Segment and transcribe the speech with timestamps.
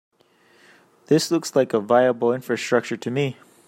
[1.09, 3.37] This looks like a viable infrastructure to me.